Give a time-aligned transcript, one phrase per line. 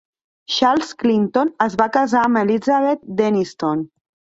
[0.53, 3.91] Charles Clinton es va casar amb Elizabeth Denniston.